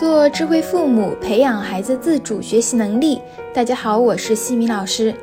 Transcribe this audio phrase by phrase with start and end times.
[0.00, 3.20] 做智慧父母，培养孩子自主学习能力。
[3.52, 5.14] 大家好，我是西米老师。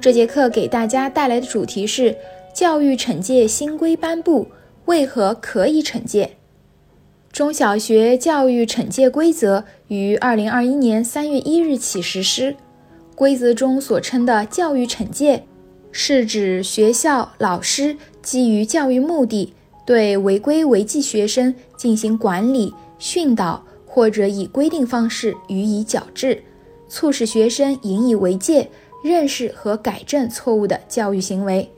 [0.00, 2.16] 这节课给大家带来的主题是：
[2.54, 4.46] 教育惩戒新规颁布，
[4.84, 6.36] 为何可以惩戒？
[7.32, 12.54] 中小学教育惩戒规则于二零二一年三月一日起实施。
[13.16, 15.42] 规则中所称的教育惩戒，
[15.90, 19.52] 是指学校老师基于教育目的，
[19.84, 23.64] 对违规违纪学生进行管理、训导。
[23.92, 26.40] 或者以规定方式予以矫治，
[26.88, 28.70] 促使学生引以为戒，
[29.02, 31.68] 认识和改正错误的教育行为。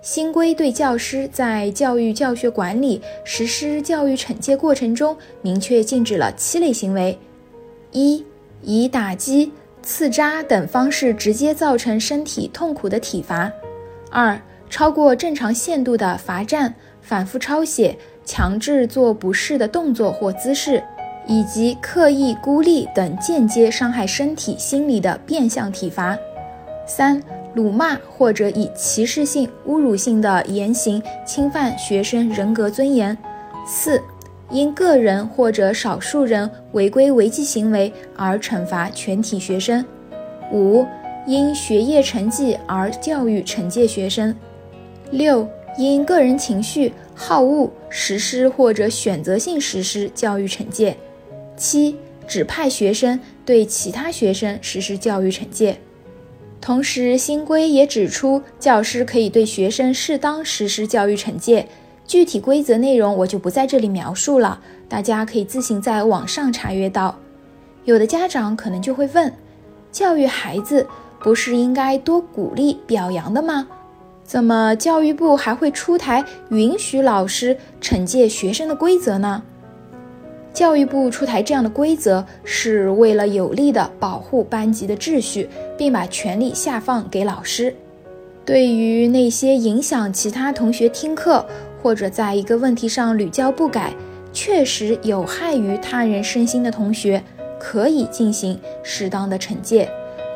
[0.00, 7.18] 新规对教师在教育教学管理实施教育惩戒过程中，明确禁止了七类行为：
[7.90, 8.24] 一、
[8.62, 13.50] 以打击、刺扎等方式直接造成身体痛苦的体罚；
[14.08, 14.40] 二、
[14.70, 20.80] 超过正常限度的罚站、反复抄写、强制做不适的动作或姿势。
[21.30, 26.16] 以及刻意孤立等间接伤害身体、心理的变相体罚；
[26.84, 27.22] 三、
[27.54, 33.16] 辱骂或者以歧视性、侮辱性的言行侵犯学生人格尊严；
[33.64, 34.02] 四、
[34.50, 39.84] 因个人或者少数人违规违纪行为而惩罚全体学生；
[40.52, 40.84] 五、
[41.28, 44.34] 因学业成绩而教育惩戒学生；
[45.12, 45.46] 六、
[45.78, 50.96] 因个人情绪、好恶实施或者选择性实施教育惩戒。
[51.60, 51.94] 七、
[52.26, 55.78] 指派学生对其他学生实施教育惩戒。
[56.58, 61.68] 同时，新规也指出，教师可以对学生适当实施教育惩戒。
[62.06, 64.58] 具体规则内容我就不在这里描述了，
[64.88, 67.18] 大家可以自行在网上查阅到。
[67.84, 69.30] 有的家长可能就会问：
[69.92, 70.86] 教育孩子
[71.22, 73.68] 不是应该多鼓励表扬的吗？
[74.24, 79.42] 怎么教育部还会出台允许老师惩戒学生的规则呢？
[80.52, 85.48] 教育部出台这样的规则，是为了有力地保护班级的秩序，
[85.78, 87.74] 并把权力下放给老师。
[88.44, 91.46] 对于那些影响其他同学听课，
[91.82, 93.94] 或者在一个问题上屡教不改，
[94.32, 97.22] 确实有害于他人身心的同学，
[97.58, 99.88] 可以进行适当的惩戒，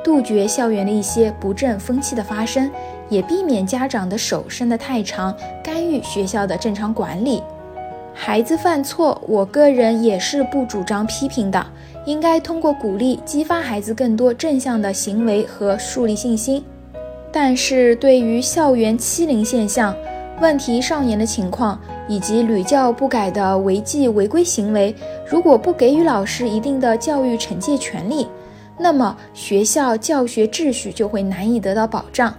[0.04, 2.70] 杜绝校园的一些不正风气的发生，
[3.08, 7.42] 也避免家长的手伸得太长，干预学校的正常管理。
[8.16, 11.66] 孩子犯错，我个人也是不主张批评的，
[12.06, 16.64] 应该通过鼓励激发孩子更多正向的行为和树立信心。
[17.32, 19.94] 但是对于校园欺凌现象、
[20.40, 24.94] 问题少年的情况以及屡教不改的违纪违规行为，
[25.28, 28.28] 如果不给予老师一定的教育惩戒权利，
[28.78, 32.32] 那么学校教学秩序就会难以得到保障。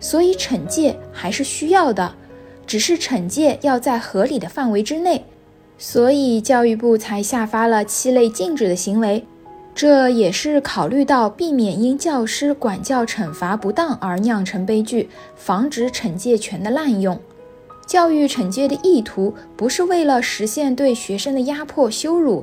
[0.00, 2.12] 所以惩戒还是需要的。
[2.72, 5.26] 只是惩戒要在合理的范围之内，
[5.76, 9.26] 所以教育部才下发了七类禁止的行为。
[9.74, 17.20] 这也是考虑到避免因教师管教惩罚不当而酿成悲剧，防止惩戒权的滥用。
[17.86, 22.42] 教育惩戒的意图不是为了实现对学生的压迫羞辱，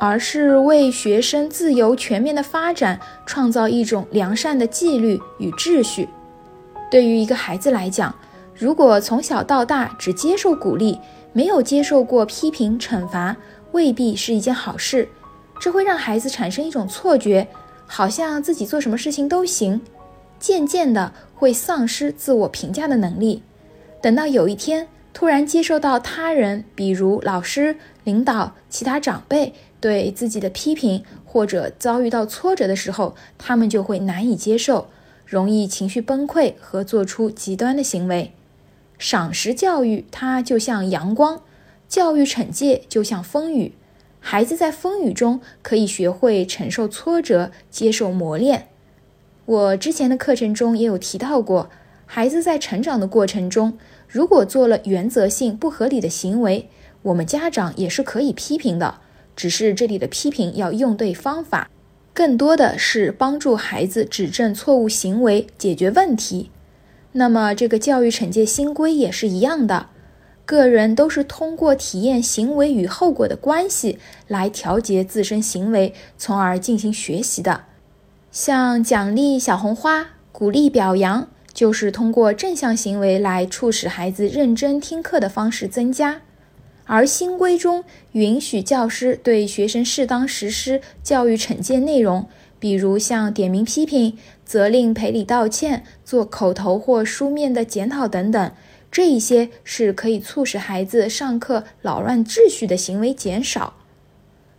[0.00, 6.08] 而是为学生自由全面的发展创造一种良善的纪律与秩序。
[6.90, 8.12] 对于一个孩子来讲，
[8.58, 10.98] 如果从小到大只接受鼓励，
[11.32, 13.36] 没有接受过批评惩罚，
[13.70, 15.08] 未必是一件好事。
[15.60, 17.46] 这会让孩子产生一种错觉，
[17.86, 19.80] 好像自己做什么事情都行，
[20.40, 23.44] 渐渐的会丧失自我评价的能力。
[24.02, 34.88] 等到有一天突然接受到他人，比如老师、领导、其他长辈对自己的批评，或者遭遇到挫折的时候，他们就会难以接受，
[35.24, 38.32] 容易情绪崩溃和做出极端的行为。
[38.98, 41.38] 赏识教育，它就像阳光；
[41.88, 43.72] 教育惩戒就像风雨。
[44.20, 48.68] 孩子在风雨中可以学会承受挫折，接受磨练。
[49.46, 51.70] 我之前的课程中也有提到过，
[52.04, 56.68] 孩子在成长的过程中，如果做了原则性不合理的行为，
[57.02, 58.98] 我们家长也是可以批评的。
[59.36, 61.70] 只是这里的批评要用对方法，
[62.12, 66.50] 更多的是帮助孩子指正错误行为，解决问题。
[67.12, 69.88] 那么，这个教育惩戒新规也是一样的，
[70.44, 77.64] 个人都是通过体验行为与后果的关系来调节自身行为，从而进行学习的。
[78.30, 86.20] 像奖励小红花、鼓励表扬，就是通过正向行为来促使孩子认真听课的方式增加。
[86.84, 92.28] 而新规中允许教师对学生适当实施教育惩戒内容。
[92.58, 98.52] 比如像点名批评、责令赔礼道歉、做口头或书面的检讨等等，
[98.90, 103.74] 这一些是可以促使孩子上课扰乱秩序的行为减少。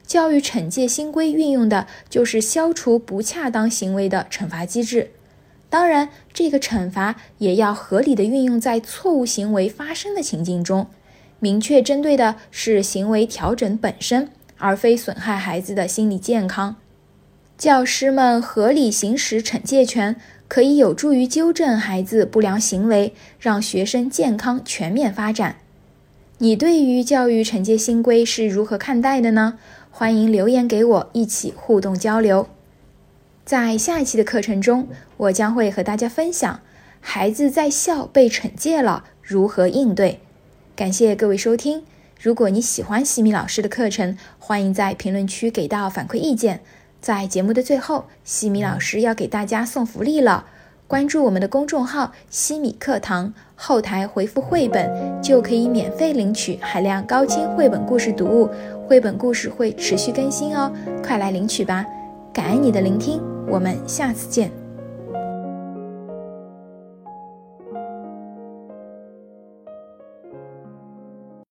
[0.06, 5.12] 教育惩戒新规运用的就是消除不恰当行为的惩罚机制。
[5.70, 10.88] 当然，这个惩罚也要合理的运用在错误行为发生的情境中，
[11.40, 16.78] 明确针对的是行为调整本身，而非损害孩子的心理健康。
[17.60, 20.16] 教师们合理行使惩戒权，
[20.48, 25.58] 可以有助于纠正孩子不良行为，让学生健康全面发展。
[26.38, 29.60] 你对于教育惩戒新规是如何看待的呢？
[29.92, 32.48] 欢迎留言给我，一起互动交流。
[33.44, 36.62] 在下一期的课程中，我将会和大家分享
[37.02, 40.22] 孩子在校被惩戒了如何应对。
[40.78, 41.84] 感谢各位收听。
[42.22, 46.62] 如果你喜欢西米老师的课程，欢迎在评论区给到反馈意见。
[47.02, 50.46] 在节目的最后，西米老师要给大家送福利了。
[50.88, 54.90] 关注我们的公众号“西米课堂”，后台回复“绘本”
[55.22, 58.50] 就可以免费领取海量高清绘本故事读物。
[58.88, 60.72] 绘本故事会持续更新哦，
[61.04, 61.86] 快来领取吧！
[62.34, 64.59] 感恩你的聆听，我们下次见。